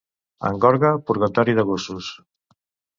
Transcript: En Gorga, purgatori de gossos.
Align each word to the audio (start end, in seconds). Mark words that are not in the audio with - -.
En 0.49 0.57
Gorga, 0.63 0.93
purgatori 1.11 1.57
de 1.61 1.69
gossos. 1.71 2.13